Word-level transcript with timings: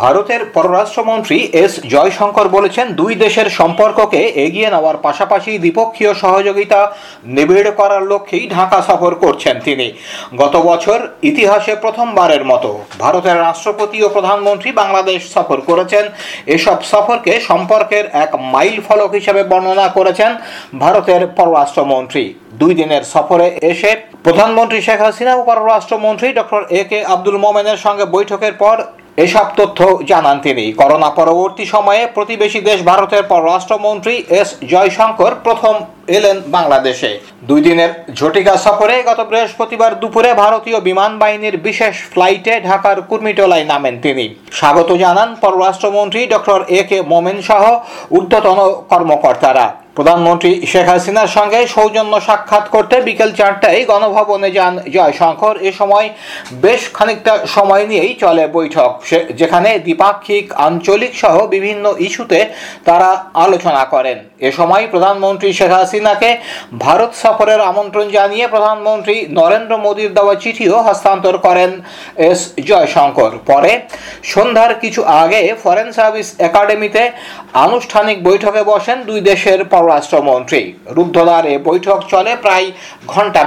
ভারতের 0.00 0.42
পররাষ্ট্রমন্ত্রী 0.54 1.38
এস 1.56 1.72
জয়শঙ্কর 1.86 2.46
বলেছেন 2.48 2.86
দুই 2.94 3.12
দেশের 3.16 3.48
সম্পর্ককে 3.58 4.20
এগিয়ে 4.44 4.68
নেওয়ার 4.70 4.96
পাশাপাশি 4.98 5.50
দ্বিপক্ষীয় 5.56 6.12
সহযোগিতা 6.14 6.80
নিবিড় 7.28 7.70
করার 7.72 8.02
লক্ষ্যেই 8.06 8.44
ঢাকা 8.48 8.78
সফর 8.80 9.12
করছেন 9.14 9.54
তিনি 9.64 9.86
গত 10.36 10.54
বছর 10.66 10.98
ইতিহাসে 11.22 11.72
প্রথমবারের 11.76 12.44
মতো 12.44 12.70
ভারতের 13.00 13.36
রাষ্ট্রপতি 13.38 13.98
ও 14.02 14.08
প্রধানমন্ত্রী 14.08 14.70
বাংলাদেশ 14.72 15.20
সফর 15.34 15.58
করেছেন 15.60 16.04
এসব 16.48 16.78
সফরকে 16.86 17.32
সম্পর্কের 17.40 18.04
এক 18.16 18.30
মাইল 18.46 18.76
ফলক 18.86 19.10
হিসেবে 19.12 19.42
বর্ণনা 19.44 19.86
করেছেন 19.88 20.30
ভারতের 20.76 21.22
পররাষ্ট্রমন্ত্রী 21.36 22.24
দুই 22.54 22.72
দিনের 22.74 23.02
সফরে 23.06 23.46
এসে 23.64 23.90
প্রধানমন্ত্রী 24.24 24.78
শেখ 24.82 25.00
হাসিনা 25.00 25.32
ও 25.36 25.42
পররাষ্ট্রমন্ত্রী 25.44 26.28
ডক্টর 26.32 26.62
এ 26.72 26.82
কে 26.84 26.98
আব্দুল 27.06 27.36
মোমেনের 27.38 27.78
সঙ্গে 27.78 28.04
বৈঠকের 28.06 28.54
পর 28.58 28.76
এসব 29.18 29.46
তথ্য 29.56 29.80
জানান 30.02 30.36
তিনি 30.40 30.64
করোনা 30.72 31.10
পরবর্তী 31.10 31.64
সময়ে 31.66 32.02
প্রতিবেশী 32.14 32.60
দেশ 32.60 32.78
ভারতের 32.82 33.22
পররাষ্ট্রমন্ত্রী 33.24 34.14
এস 34.40 34.48
জয়শঙ্কর 34.64 35.32
প্রথম 35.44 35.74
এলেন 36.08 36.36
বাংলাদেশে 36.48 37.10
দুই 37.42 37.60
দিনের 37.60 37.90
ঝটিকা 38.12 38.54
সফরে 38.56 38.96
গত 39.02 39.20
বৃহস্পতিবার 39.22 39.92
দুপুরে 39.94 40.30
ভারতীয় 40.34 40.78
বিমান 40.80 41.12
বাহিনীর 41.18 41.56
বিশেষ 41.58 41.94
ফ্লাইটে 42.12 42.54
ঢাকার 42.60 42.96
কুর্মিটোলায় 43.02 43.66
নামেন 43.66 43.94
তিনি 44.00 44.26
স্বাগত 44.52 44.90
জানান 44.96 45.28
পররাষ্ট্রমন্ত্রী 45.42 46.20
ডক্টর 46.26 46.60
এ 46.70 46.80
কে 46.82 46.98
মোমেন 47.02 47.38
সহ 47.42 47.62
ঊর্ধ্বতন 48.10 48.58
কর্মকর্তারা 48.90 49.66
প্রধানমন্ত্রী 49.96 50.50
শেখ 50.66 50.86
হাসিনার 50.88 51.30
সঙ্গে 51.36 51.60
সৌজন্য 51.66 52.14
সাক্ষাৎ 52.20 52.64
করতে 52.74 52.96
বিকেল 53.00 53.30
চারটায় 53.32 53.80
গণভবনে 53.84 54.48
যান 54.50 54.74
জয়শঙ্কর 54.88 55.54
এ 55.60 55.70
সময় 55.72 56.06
বেশ 56.60 56.82
খানিকটা 56.94 57.32
সময় 57.46 57.84
নিয়েই 57.86 58.12
চলে 58.14 58.44
বৈঠক 58.48 58.90
যেখানে 59.40 59.70
দ্বিপাক্ষিক 59.78 60.44
আঞ্চলিক 60.60 61.12
সহ 61.14 61.34
বিভিন্ন 61.46 61.84
ইস্যুতে 61.98 62.40
তারা 62.84 63.10
আলোচনা 63.36 63.82
করেন 63.84 64.18
এ 64.40 64.50
সময় 64.52 64.84
প্রধানমন্ত্রী 64.86 65.48
শেখ 65.52 65.72
হাসিনা 65.72 65.95
হাসিনাকে 65.98 66.30
ভারত 66.84 67.12
সফরের 67.16 67.60
আমন্ত্রণ 67.66 68.06
জানিয়ে 68.10 68.44
প্রধানমন্ত্রী 68.46 69.16
নরেন্দ্র 69.38 69.74
মোদীর 69.78 70.10
দেওয়া 70.14 70.34
চিঠিও 70.36 70.76
হস্তান্তর 70.80 71.34
করেন 71.38 71.70
এস 72.26 72.40
জয়শঙ্কর 72.66 73.32
পরে 73.46 73.72
সন্ধ্যার 74.26 74.72
কিছু 74.82 75.00
আগে 75.16 75.42
ফরেন 75.62 75.88
সার্ভিস 75.92 76.28
একাডেমিতে 76.40 77.02
আনুষ্ঠানিক 77.64 78.16
বৈঠকে 78.22 78.62
বসেন 78.64 78.98
দুই 79.02 79.20
দেশের 79.22 79.60
পররাষ্ট্রমন্ত্রী 79.72 80.62
রুদ্ধদ্বারে 80.96 81.52
বৈঠক 81.68 81.98
চলে 82.12 82.32
প্রায় 82.36 82.66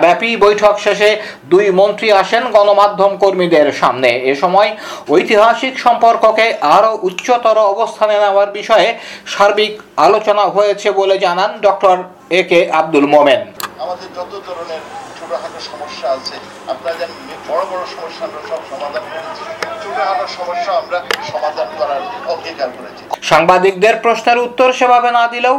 ব্যাপী 0.00 0.29
বৈঠক 0.37 0.75
শেষে 0.79 1.09
দুই 1.49 1.65
মন্ত্রী 1.79 2.07
আসেন 2.13 2.43
গণমাধ্যম 2.49 3.11
কর্মীদের 3.19 3.67
সামনে 3.81 4.09
এ 4.25 4.33
সময় 4.35 4.69
ঐতিহাসিক 5.09 5.73
সম্পর্ককে 5.79 6.45
আরও 6.75 6.91
উচ্চতর 7.01 7.57
অবস্থানে 7.69 8.15
নেওয়ার 8.19 8.49
বিষয়ে 8.51 8.87
সার্বিক 9.27 9.73
আলোচনা 9.99 10.43
হয়েছে 10.49 10.87
বলে 10.91 11.15
জানান 11.19 11.51
ডক্টর 11.61 11.97
এ 12.31 12.41
কে 12.49 12.59
আব্দুল 12.79 13.05
মোমেন 13.07 13.41
আমাদের 13.83 14.07
যত 14.17 14.33
ধরনের 14.47 14.81
ছোটখাটো 15.19 15.59
সমস্যা 15.69 16.07
আছে 16.17 16.35
আপনারা 16.71 16.95
জানেন 16.99 17.19
বড় 17.49 17.63
বড় 17.71 17.83
সমস্যা 17.95 18.23
আমরা 18.27 18.41
সব 18.49 18.61
সমাধান 18.71 19.03
করেছি 19.07 19.43
ছোটখাটো 19.83 20.25
সমস্যা 20.37 20.71
আমরা 20.81 20.97
সমাধান 21.31 21.69
করার 21.79 22.01
অঙ্গীকার 22.27 22.69
করেছি 22.77 23.03
সাংবাদিকদের 23.29 23.95
প্রশ্নের 24.03 24.37
উত্তর 24.37 24.67
সেভাবে 24.79 25.09
না 25.11 25.23
দিলেও 25.27 25.55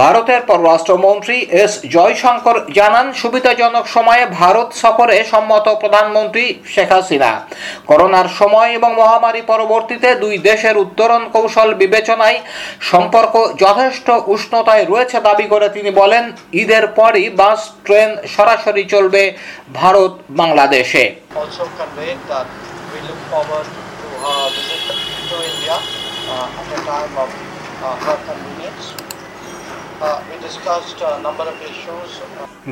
ভারতের 0.00 0.40
পররাষ্ট্রমন্ত্রী 0.46 1.36
এস 1.62 1.72
জয়শঙ্কর 1.90 2.56
জানান 2.72 3.06
সুবিধাজনক 3.12 3.84
সময়ে 3.86 4.24
ভারত 4.40 4.68
সফরে 4.74 5.16
সম্মত 5.24 5.66
প্রধানমন্ত্রী 5.74 6.44
শেখ 6.66 6.90
হাসিনা 6.92 7.30
করোনার 7.86 8.28
সময় 8.38 8.70
এবং 8.72 8.90
মহামারী 8.94 9.42
পরবর্তীতে 9.42 10.08
দুই 10.14 10.34
দেশের 10.40 10.76
উত্তরণ 10.76 11.22
কৌশল 11.32 11.70
বিবেচনায় 11.74 12.38
সম্পর্ক 12.82 13.34
যথেষ্ট 13.56 14.08
উষ্ণতায় 14.26 14.84
রয়েছে 14.84 15.18
দাবি 15.20 15.46
করে 15.46 15.66
তিনি 15.68 15.90
বলেন 15.92 16.24
ঈদের 16.52 16.84
পরই 16.96 17.26
বাস 17.32 17.60
ট্রেন 17.84 18.10
সরাসরি 18.26 18.84
চলবে 18.84 19.22
ভারত 19.74 20.12
বাংলাদেশে 20.30 21.04
uh, 25.64 25.78
uh, 26.28 26.72
at 26.72 26.80
time 26.84 27.14
of 27.16 27.30
uh, 27.80 27.96
her 27.98 28.18
convenience. 28.24 29.11
Uh, 30.02 30.18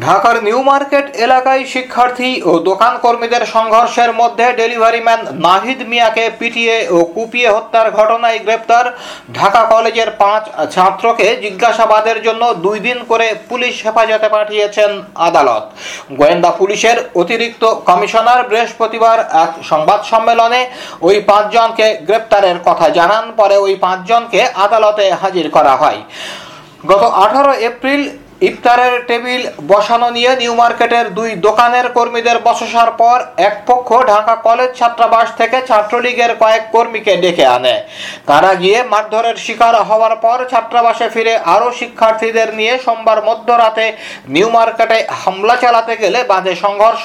ঢাকার 0.00 0.36
নিউ 0.42 0.60
মার্কেট 0.62 1.06
এলাকায় 1.18 1.62
শিক্ষার্থী 1.66 2.30
ও 2.42 2.52
দোকান 2.60 2.94
কর্মীদের 2.96 3.44
সংঘর্ষের 3.46 4.10
মধ্যে 4.12 4.46
ডেলিভারি 4.52 5.00
ম্যান 5.00 5.20
নাহিদ 5.38 5.80
মিয়াকে 5.90 6.24
পিটিয়ে 6.38 6.76
ও 6.88 6.98
কুপিয়ে 7.14 7.48
হত্যার 7.50 7.88
ঘটনায় 7.90 8.38
গ্রেপ্তার 8.38 8.86
ঢাকা 9.34 9.62
কলেজের 9.64 10.10
পাঁচ 10.18 10.42
ছাত্রকে 10.70 11.26
জিজ্ঞাসাবাদের 11.42 12.18
জন্য 12.22 12.42
দুই 12.62 12.78
দিন 12.80 12.98
করে 13.10 13.26
পুলিশ 13.48 13.74
হেফাজতে 13.84 14.28
পাঠিয়েছেন 14.28 14.90
আদালত 15.20 15.64
গোয়েন্দা 16.12 16.50
পুলিশের 16.52 16.96
অতিরিক্ত 17.14 17.62
কমিশনার 17.88 18.40
বৃহস্পতিবার 18.48 19.18
এক 19.44 19.52
সংবাদ 19.62 20.00
সম্মেলনে 20.04 20.60
ওই 21.02 21.16
পাঁচজনকে 21.28 21.86
গ্রেপ্তারের 22.08 22.58
কথা 22.68 22.86
জানান 22.90 23.24
পরে 23.38 23.56
ওই 23.58 23.74
পাঁচজনকে 23.76 24.40
আদালতে 24.64 25.04
হাজির 25.22 25.46
করা 25.50 25.74
হয় 25.82 26.02
গত 26.80 27.02
আঠারো 27.16 27.52
এপ্রিল 27.62 28.02
ইফতারের 28.42 28.94
টেবিল 29.06 29.42
বসানো 29.66 30.08
নিয়ে 30.10 30.32
নিউ 30.36 30.54
মার্কেটের 30.54 31.06
দুই 31.14 31.30
দোকানের 31.40 31.86
কর্মীদের 31.88 32.38
বসসার 32.38 32.90
পর 32.98 33.18
এক 33.40 33.54
পক্ষ 33.66 33.88
ঢাকা 34.08 34.34
কলেজ 34.40 34.70
ছাত্রাবাস 34.74 35.28
থেকে 35.36 35.58
ছাত্রলীগের 35.68 36.32
কয়েক 36.42 36.64
কর্মীকে 36.72 37.12
ডেকে 37.16 37.44
আনে 37.48 37.76
তারা 38.26 38.50
গিয়ে 38.54 38.78
মারধরের 38.84 39.36
শিকার 39.36 39.74
হওয়ার 39.88 40.14
পর 40.16 40.38
ছাত্রাবাসে 40.52 41.06
ফিরে 41.08 41.34
আরও 41.46 41.68
শিক্ষার্থীদের 41.72 42.48
নিয়ে 42.54 42.74
সোমবার 42.78 43.18
মধ্যরাতে 43.22 43.86
নিউ 44.28 44.48
মার্কেটে 44.48 44.98
হামলা 45.20 45.54
চালাতে 45.56 45.94
গেলে 45.96 46.20
বাঁধে 46.24 46.54
সংঘর্ষ 46.56 47.04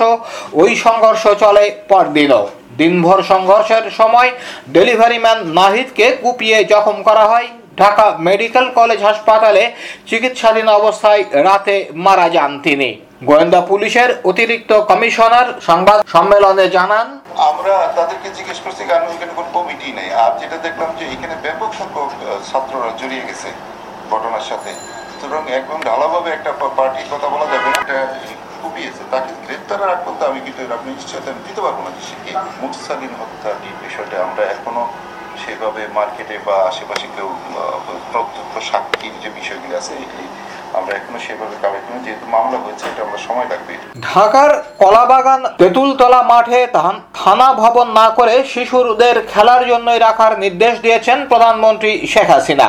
ওই 0.54 0.72
সংঘর্ষ 0.86 1.24
চলে 1.44 1.64
পরদিনও 1.90 2.44
দিনভর 2.78 3.20
সংঘর্ষের 3.24 3.86
সময় 3.92 4.30
ডেলিভারি 4.70 5.20
ম্যান 5.20 5.40
নাহিদকে 5.54 6.08
কুপিয়ে 6.16 6.58
জখম 6.64 6.98
করা 7.04 7.26
হয় 7.28 7.50
ঢাকা 7.78 8.06
মেডিকেল 8.28 8.66
কলেজ 8.80 9.00
হাসপাতালে 9.04 9.64
চিকিৎসাধীন 10.10 10.68
অবস্থায় 10.72 11.22
রাতে 11.48 11.76
মারা 12.06 12.28
যান 12.30 12.52
তিনি 12.66 12.90
গোয়েন্দা 13.24 13.62
পুলিশের 13.70 14.10
অতিরিক্ত 14.26 14.72
কমিশনার 14.90 15.48
সংবাদ 15.62 16.00
সম্মেলনে 16.16 16.66
জানান 16.70 17.08
আমরা 17.50 17.76
তাদেরকে 17.98 18.28
জিজ্ঞেস 18.38 18.60
করছি 18.66 18.84
কারণ 18.86 19.08
এখানে 19.08 19.34
কোনো 19.34 19.50
কমিটি 19.58 19.88
নেই 19.98 20.10
আর 20.16 20.32
যেটা 20.42 20.58
দেখলাম 20.66 20.90
যে 21.00 21.06
এখানে 21.16 21.36
ব্যাপক 21.46 21.70
সংখ্যক 21.80 22.10
ছাত্ররা 22.50 22.90
জড়িয়ে 23.00 23.28
গেছে 23.30 23.50
ঘটনার 24.12 24.46
সাথে 24.50 24.72
সুতরাং 25.12 25.44
একদম 25.52 25.80
ঢালাভাবে 25.88 26.30
একটা 26.32 26.52
পার্টির 26.78 27.08
কথা 27.14 27.28
বলা 27.34 27.48
যাবে 27.52 27.68
না 27.68 27.80
এটা 27.84 28.00
কুপিয়েছে 28.62 29.04
তাকে 29.14 29.32
গ্রেপ্তার 29.44 29.80
আগ 29.86 30.00
পর্যন্ত 30.06 30.22
আমি 30.30 30.40
কিন্তু 30.46 30.62
আপনি 30.78 30.90
নিশ্চয়তা 30.92 31.32
দিতে 31.40 31.62
পারবো 31.66 31.82
না 31.86 31.90
যে 31.96 32.02
সে 32.08 32.16
হত্যা 33.22 33.50
এই 33.62 33.74
বিষয়টা 33.84 34.16
আমরা 34.26 34.44
এখনো 34.54 34.84
সেভাবে 35.44 35.82
মার্কেটে 35.98 36.36
বা 36.48 36.56
আশেপাশে 36.72 37.08
কেউ 37.16 37.30
প্রত্যক্ষ 38.12 38.54
সাক্ষীর 38.70 39.16
যে 39.24 39.30
বিষয়গুলি 39.40 39.74
আছে 39.76 39.94
এগুলি 39.98 40.26
আমরা 40.78 40.92
এখনো 40.96 41.20
সেভাবে 41.26 41.56
কালেক্ট 41.64 41.86
করিনি 41.86 42.02
যেহেতু 42.06 42.26
মামলা 42.36 42.58
হয়েছে 42.58 42.84
এটা 42.88 43.02
আমরা 43.06 43.20
সময় 43.28 43.48
লাগবে 43.52 43.74
ঢাকার 44.08 44.52
কলাবাগান 44.80 45.42
তেঁতুলতলা 45.60 46.22
মাঠে 46.24 46.60
থানা 47.20 47.48
ভবন 47.56 47.88
না 48.00 48.08
করে 48.18 48.36
শিশুদের 48.54 49.16
খেলার 49.32 49.62
জন্যই 49.68 50.00
রাখার 50.00 50.34
নির্দেশ 50.40 50.74
দিয়েছেন 50.86 51.18
প্রধানমন্ত্রী 51.32 51.92
শেখ 52.14 52.28
হাসিনা 52.30 52.68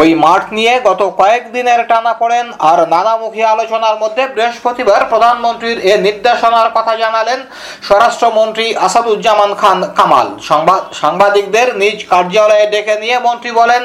ওই 0.00 0.08
মাঠ 0.24 0.42
নিয়ে 0.52 0.74
গত 0.88 1.00
কয়েকদিনের 1.20 1.80
টানা 1.90 2.12
পড়েন 2.12 2.46
আর 2.62 2.78
নানামুখী 2.92 3.42
আলোচনার 3.44 3.96
মধ্যে 4.02 4.22
বৃহস্পতিবার 4.28 5.00
প্রধানমন্ত্রীর 5.12 5.78
এ 5.84 5.94
নির্দেশনার 5.98 6.68
কথা 6.76 6.92
জানালেন 7.02 7.40
স্বরাষ্ট্রমন্ত্রী 7.86 8.66
আসাদুজ্জামান 8.78 9.50
খান 9.54 9.78
কামাল 9.98 10.28
সংবাদ 10.50 10.82
সাংবাদিকদের 11.00 11.68
নিজ 11.82 11.98
কার্যালয়ে 12.12 12.66
ডেকে 12.72 12.94
নিয়ে 13.02 13.16
মন্ত্রী 13.18 13.50
বলেন 13.60 13.82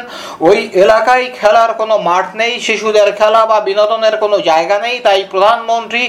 ওই 0.41 0.57
এলাকায় 0.83 1.25
খেলার 1.37 1.71
কোনো 1.73 1.95
মাঠ 2.07 2.25
নেই 2.35 2.53
শিশুদের 2.67 3.09
খেলা 3.19 3.41
বা 3.49 3.56
বা 3.57 3.67
বিনোদনের 3.67 4.15
কোনো 4.17 4.37
জায়গা 4.49 4.77
নেই 4.79 4.95
তাই 4.99 5.19
প্রধানমন্ত্রী 5.33 6.03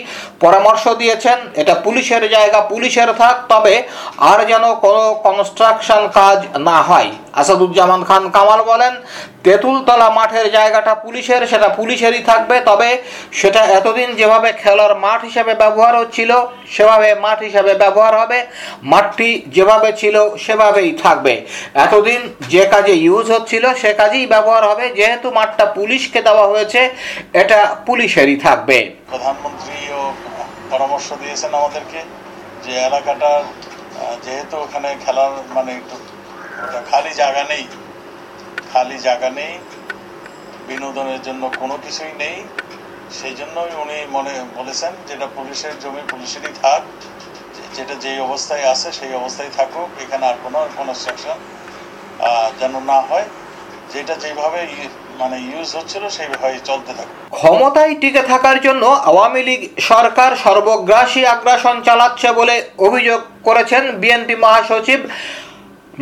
পরামর্শ 0.41 0.85
দিয়েছেন 1.00 1.38
এটা 1.55 1.75
পুলিশের 1.85 2.23
জায়গা 2.31 2.61
পুলিশের 2.70 3.11
থাক 3.20 3.37
তবে 3.49 3.75
আর 4.29 4.38
যেন 4.50 4.65
কোনো 4.85 5.03
কনস্ট্রাকশন 5.26 6.03
কাজ 6.19 6.38
না 6.69 6.79
হয় 6.82 7.11
আসাদুজ্জামান 7.35 8.00
খান 8.09 8.23
কামাল 8.31 8.61
বলেন 8.62 8.93
তেঁতুলতলা 9.44 10.09
মাঠের 10.11 10.47
জায়গাটা 10.53 10.93
পুলিশের 10.97 11.43
সেটা 11.47 11.69
পুলিশেরই 11.79 12.23
থাকবে 12.31 12.56
তবে 12.69 12.91
সেটা 13.32 13.62
এতদিন 13.79 14.09
যেভাবে 14.19 14.50
খেলার 14.62 14.93
মাঠ 14.99 15.20
হিসেবে 15.29 15.53
ব্যবহার 15.55 15.94
হচ্ছিল 16.00 16.31
সেভাবে 16.75 17.09
মাঠ 17.17 17.38
হিসেবে 17.43 17.73
ব্যবহার 17.75 18.15
হবে 18.20 18.38
মাঠটি 18.85 19.29
যেভাবে 19.49 19.91
ছিল 20.00 20.17
সেভাবেই 20.44 20.91
থাকবে 21.03 21.35
এতদিন 21.79 22.20
যে 22.49 22.62
কাজে 22.73 22.94
ইউজ 23.00 23.26
হচ্ছিল 23.35 23.65
সে 23.81 23.91
কাজেই 24.00 24.26
ব্যবহার 24.26 24.62
হবে 24.70 24.85
যেহেতু 24.99 25.29
মাঠটা 25.31 25.65
পুলিশকে 25.76 26.20
দেওয়া 26.23 26.47
হয়েছে 26.53 26.81
এটা 27.38 27.59
পুলিশেরই 27.87 28.37
থাকবে 28.47 28.79
প্রধানমন্ত্রীও 29.11 30.03
পরামর্শ 30.70 31.09
দিয়েছেন 31.23 31.53
আমাদেরকে 31.55 32.00
যে 32.65 32.73
এলাকাটা 32.81 33.31
যেহেতু 34.25 34.55
ওখানে 34.56 34.88
খেলার 35.05 35.32
মানে 35.56 35.70
একটু 35.73 35.97
খালি 36.91 37.12
জায়গা 37.20 37.43
নেই 37.50 37.65
খালি 38.70 38.97
জায়গা 38.99 39.29
নেই 39.31 39.53
বিনোদনের 40.69 41.20
জন্য 41.23 41.43
কোনো 41.61 41.75
কিছুই 41.85 42.12
নেই 42.23 42.37
সেই 43.19 43.35
জন্যই 43.41 43.73
উনি 43.82 43.99
মনে 44.17 44.32
বলেছেন 44.59 44.93
যেটা 45.09 45.26
পুলিশের 45.37 45.75
জমি 45.82 46.03
পুলিশেরই 46.11 46.53
থাক 46.62 46.82
যেটা 47.76 47.94
যেই 48.05 48.19
অবস্থায় 48.20 48.65
আছে 48.73 48.88
সেই 48.93 49.12
অবস্থায় 49.15 49.53
থাকুক 49.59 49.88
এখানে 50.05 50.25
আর 50.26 50.37
কোনো 50.44 50.59
কনস্ট্রাকশন 50.79 51.38
যেন 52.61 52.75
না 52.91 52.99
হয় 53.09 53.26
যেটা 53.93 54.15
যেভাবে 54.23 54.61
মানে 55.19 55.37
ইউজ 55.44 55.69
হচ্ছিল 55.79 56.05
সেইভাবে 56.17 56.59
চলতে 56.65 56.93
থাকে 56.93 57.12
ক্ষমতায় 57.38 57.94
টিকে 58.00 58.23
থাকার 58.32 58.56
জন্য 58.67 58.85
আওয়ামী 59.09 59.43
লীগ 59.49 59.61
সরকার 59.91 60.31
সর্বগ্রাসী 60.44 61.23
আগ্রাসন 61.26 61.76
চালাচ্ছে 61.87 62.29
বলে 62.32 62.55
অভিযোগ 62.87 63.20
করেছেন 63.44 63.82
বিএনপি 64.00 64.35
মহাসচিব 64.37 65.00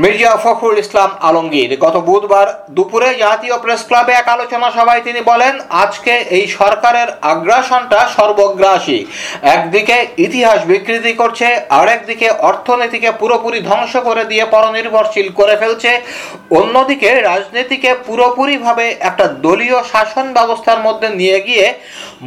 মির্জা 0.00 0.32
ফখরুল 0.36 0.78
ইসলাম 0.78 1.10
আলমগীর 1.20 1.70
গত 1.84 1.96
বুধবার 2.08 2.48
দুপুরে 2.76 3.08
জাতীয় 3.16 3.56
প্রেস 3.56 3.82
ক্লাবে 3.88 4.12
এক 4.14 4.26
আলোচনা 4.28 4.68
সভায় 4.70 5.02
তিনি 5.02 5.20
বলেন 5.30 5.54
আজকে 5.76 6.14
এই 6.30 6.44
সরকারের 6.56 7.08
আগ্রাসনটা 7.26 8.00
সর্বগ্রাসী 8.16 8.98
একদিকে 9.54 9.96
ইতিহাস 10.18 10.58
বিকৃতি 10.66 11.12
করছে 11.12 11.46
আরেকদিকে 11.76 12.28
অর্থনীতিকে 12.42 13.10
পুরোপুরি 13.20 13.58
ধ্বংস 13.62 13.92
করে 14.08 14.24
দিয়ে 14.24 14.44
পরনির্ভরশীল 14.46 15.28
করে 15.38 15.54
ফেলছে 15.56 15.90
অন্যদিকে 16.56 17.10
রাজনীতিকে 17.22 17.90
পুরোপুরিভাবে 18.06 18.86
একটা 19.00 19.24
দলীয় 19.38 19.78
শাসন 19.92 20.26
ব্যবস্থার 20.36 20.84
মধ্যে 20.86 21.08
নিয়ে 21.20 21.38
গিয়ে 21.46 21.66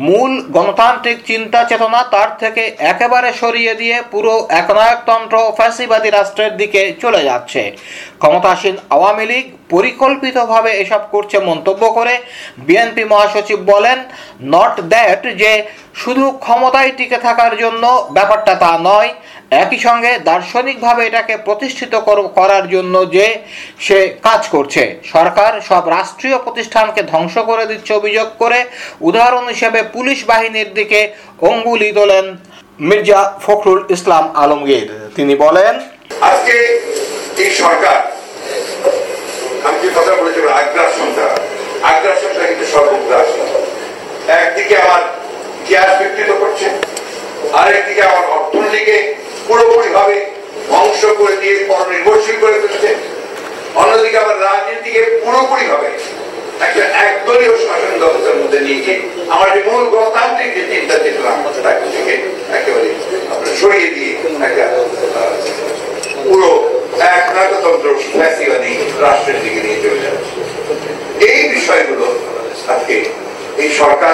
মূল 0.00 0.32
গণতান্ত্রিক 0.50 1.18
চিন্তা 1.26 1.60
চেতনা 1.64 2.00
তার 2.12 2.30
থেকে 2.40 2.64
একেবারে 2.86 3.30
সরিয়ে 3.34 3.74
দিয়ে 3.76 3.98
পুরো 4.12 4.34
একনায়কতন্ত্র 4.52 5.36
ফ্যাসিবাদী 5.58 6.10
রাষ্ট্রের 6.10 6.54
দিকে 6.58 6.82
চলে 7.02 7.22
যাচ্ছে 7.24 7.62
ক্ষমতাসীন 8.20 8.76
আওয়ামী 8.90 9.26
লীগ 9.26 9.46
পরিকল্পিতভাবে 9.70 10.72
এসব 10.74 11.02
করছে 11.12 11.38
মন্তব্য 11.40 11.84
করে 11.90 12.14
বিএনপি 12.60 13.04
মহাসচিব 13.06 13.60
বলেন 13.66 13.98
নট 14.48 14.74
দ্যাট 14.90 15.22
যে 15.42 15.52
শুধু 15.96 16.26
ক্ষমতায় 16.40 16.92
টিকে 16.98 17.18
থাকার 17.18 17.54
জন্য 17.58 17.84
ব্যাপারটা 18.14 18.54
তা 18.56 18.72
নয় 18.84 19.12
একই 19.52 19.80
সঙ্গে 19.88 20.12
দার্শনিকভাবে 20.30 21.02
এটাকে 21.06 21.36
প্রতিষ্ঠিত 21.48 21.94
করার 22.38 22.66
জন্য 22.70 22.96
যে 23.16 23.26
সে 23.80 24.00
কাজ 24.24 24.42
করছে 24.50 24.84
সরকার 25.14 25.52
সব 25.70 25.84
রাষ্ট্রীয় 25.90 26.38
প্রতিষ্ঠানকে 26.38 27.02
ধ্বংস 27.04 27.36
করে 27.50 27.66
দিচ্ছে 27.66 27.92
অভিযোগ 27.94 28.28
করে 28.42 28.60
উদাহরণ 29.02 29.46
হিসেবে 29.54 29.80
পুলিশ 29.96 30.20
বাহিনীর 30.26 30.70
দিকে 30.74 31.00
অঙ্গুলি 31.42 31.90
তোলেন 31.92 32.26
মির্জা 32.80 33.22
ফখরুল 33.44 33.82
ইসলাম 33.90 34.24
আলমগীর 34.36 34.88
তিনি 35.16 35.34
বলেন 35.36 35.74
আজকে 36.30 36.56
এই 37.44 37.52
সরকার 37.62 38.00
আমি 39.66 39.78
যে 39.84 39.90
কথা 39.98 40.14
বলেছিলাম 40.20 40.54
আগ্রাস 40.58 40.94
আগ্রাসনটা 41.90 42.44
কিন্তু 42.50 42.66
সর্বগ্রাস 42.74 43.30
একদিকে 44.40 44.76
আমার 44.78 45.02
গ্যাস 45.70 45.90
বিকৃত 46.00 46.32
করছে 46.42 46.68
আরেকদিকে 47.54 48.02
আমার 48.04 48.26
অর্থনীতিকে 48.36 48.98
পুরোপুরিভাবে 49.50 50.18
ধ্বংস 50.70 51.02
করে 51.20 51.36
দিয়ে 51.42 51.56
পরনির্ভরশীল 51.70 52.38
করে 52.44 52.58
ফেলছে 52.62 52.92
অন্যদিকে 53.76 54.18
আবার 54.18 54.38
রাজনীতিকে 54.42 55.02
পুরোপুরিভাবে 55.24 55.90
একটা 56.60 56.84
একদলীয় 57.04 57.56
শাসন 57.60 57.94
ব্যবস্থার 58.02 58.40
মধ্যে 58.42 58.60
নিয়ে 58.60 58.82
গিয়ে 58.84 59.00
আমার 59.34 59.48
যে 59.56 59.62
মূল 59.68 59.84
গণতান্ত্রিক 59.90 60.50
যে 60.56 60.64
চিন্তা 60.72 60.96
চেতনা 61.04 61.32
তাকে 61.60 61.86
থেকে 61.96 62.14
একেবারে 62.58 62.90
আপনার 63.34 63.54
সরিয়ে 63.62 63.90
দিয়ে 63.96 64.12
একটা 64.44 64.66
পুরো 66.24 66.52
এক 67.12 67.26
রাজতন্ত্র 67.38 67.88
ফ্যাসিবাদী 68.12 68.72
রাষ্ট্রের 69.02 69.40
দিকে 69.44 69.60
নিয়ে 69.66 69.80
চলে 69.84 70.00
যাচ্ছে 70.06 70.32
এই 71.30 71.42
বিষয়গুলো 71.50 72.08
আজকে 72.68 72.96
এই 73.58 73.70
সরকার 73.80 74.14